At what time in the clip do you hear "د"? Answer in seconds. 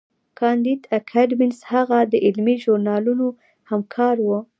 2.11-2.13